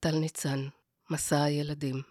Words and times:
טל 0.00 0.18
ניצן, 0.18 0.68
מסע 1.10 1.42
הילדים. 1.42 2.02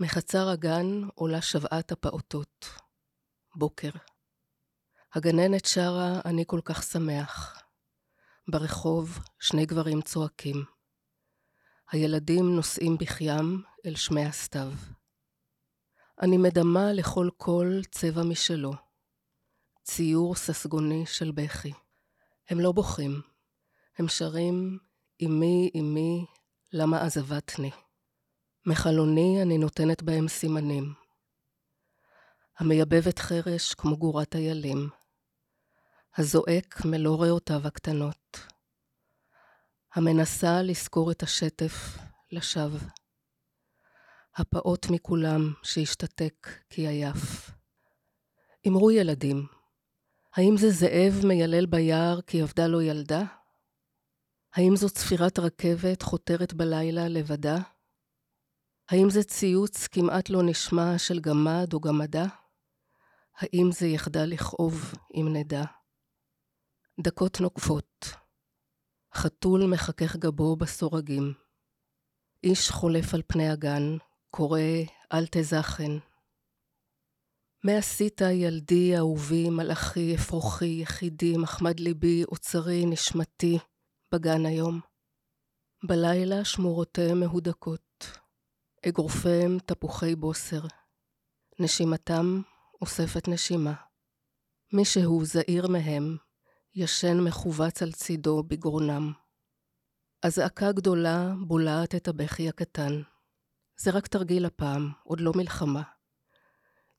מחצר 0.00 0.48
הגן 0.48 0.86
עולה 1.14 1.42
שוועת 1.42 1.92
הפעוטות. 1.92 2.68
בוקר. 3.54 3.90
הגננת 5.14 5.64
שרה 5.64 6.20
"אני 6.24 6.44
כל 6.46 6.60
כך 6.64 6.82
שמח". 6.82 7.62
ברחוב 8.50 9.18
שני 9.38 9.66
גברים 9.66 10.02
צועקים. 10.02 10.64
הילדים 11.90 12.56
נוסעים 12.56 12.96
בחיים 13.00 13.62
אל 13.86 13.94
שמי 13.94 14.24
הסתיו. 14.24 14.72
אני 16.22 16.36
מדמה 16.36 16.92
לכל 16.92 17.28
קול 17.36 17.84
צבע 17.84 18.22
משלו. 18.22 18.72
ציור 19.82 20.34
ססגוני 20.34 21.06
של 21.06 21.32
בכי. 21.32 21.72
הם 22.48 22.60
לא 22.60 22.72
בוכים, 22.72 23.22
הם 23.98 24.08
שרים 24.08 24.78
אמי 25.22 25.70
אמי 25.80 26.26
למה 26.72 27.02
עזבתני. 27.02 27.70
מחלוני 28.66 29.42
אני 29.42 29.58
נותנת 29.58 30.02
בהם 30.02 30.28
סימנים. 30.28 30.94
המייבבת 32.58 33.18
חרש 33.18 33.74
כמו 33.74 33.96
גורת 33.96 34.36
איילים. 34.36 34.88
הזועק 36.16 36.84
מלוא 36.84 37.24
ריאותיו 37.24 37.66
הקטנות. 37.66 38.38
המנסה 39.94 40.62
לזכור 40.62 41.10
את 41.10 41.22
השטף 41.22 41.98
לשווא. 42.32 42.88
הפעוט 44.36 44.86
מכולם 44.90 45.52
שהשתתק 45.62 46.48
כי 46.70 46.88
עייף. 46.88 47.50
אמרו 48.68 48.90
ילדים, 48.90 49.46
האם 50.34 50.56
זה 50.56 50.70
זאב 50.70 51.26
מיילל 51.26 51.66
ביער 51.66 52.20
כי 52.20 52.42
אבדה 52.42 52.66
לו 52.66 52.80
ילדה? 52.80 53.37
האם 54.58 54.76
זו 54.76 54.90
צפירת 54.90 55.38
רכבת 55.38 56.02
חותרת 56.02 56.54
בלילה 56.54 57.08
לבדה? 57.08 57.56
האם 58.90 59.10
זה 59.10 59.22
ציוץ 59.22 59.86
כמעט 59.86 60.30
לא 60.30 60.42
נשמע 60.42 60.98
של 60.98 61.20
גמד 61.20 61.72
או 61.72 61.80
גמדה? 61.80 62.26
האם 63.36 63.72
זה 63.72 63.86
יחדל 63.86 64.24
לכאוב 64.24 64.94
אם 65.14 65.28
נדע? 65.32 65.64
דקות 67.00 67.40
נוקפות. 67.40 68.06
חתול 69.14 69.66
מחכך 69.66 70.16
גבו 70.16 70.56
בסורגים. 70.56 71.34
איש 72.44 72.70
חולף 72.70 73.14
על 73.14 73.22
פני 73.26 73.48
הגן, 73.48 73.96
קורא 74.30 74.60
אל 75.12 75.26
תזכן. 75.30 75.92
מה 77.64 77.72
עשית 77.78 78.20
ילדי 78.20 78.96
אהובי 78.96 79.50
מלאכי 79.50 80.14
אפרוחי 80.14 80.78
יחידי 80.82 81.36
מחמד 81.36 81.80
ליבי 81.80 82.24
אוצרי 82.24 82.86
נשמתי 82.86 83.58
בגן 84.12 84.46
היום. 84.46 84.80
בלילה 85.84 86.44
שמורותיהם 86.44 87.20
מהודקות, 87.20 88.18
אגרופיהם 88.88 89.58
תפוחי 89.66 90.16
בוסר, 90.16 90.60
נשימתם 91.58 92.42
אוספת 92.80 93.28
נשימה. 93.28 93.74
מישהו 94.72 95.24
זעיר 95.24 95.68
מהם 95.68 96.16
ישן 96.74 97.20
מכווץ 97.20 97.82
על 97.82 97.92
צידו 97.92 98.42
בגרונם. 98.42 99.12
הזעקה 100.22 100.72
גדולה 100.72 101.32
בולעת 101.46 101.94
את 101.94 102.08
הבכי 102.08 102.48
הקטן. 102.48 103.02
זה 103.80 103.90
רק 103.90 104.06
תרגיל 104.06 104.44
הפעם, 104.46 104.92
עוד 105.04 105.20
לא 105.20 105.32
מלחמה. 105.36 105.82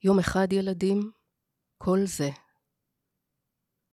יום 0.04 0.20
אחד, 0.20 0.54
ילדים, 0.54 1.12
כל 1.78 2.00
זה 2.06 2.30